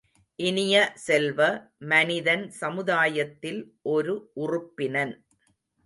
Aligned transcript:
இனிய 0.39 0.75
செல்வ, 0.95 1.39
மனிதன் 1.85 2.49
சமுதாயத்தில் 2.49 3.61
ஒரு 3.81 4.31
உறுப்பினன். 4.35 5.13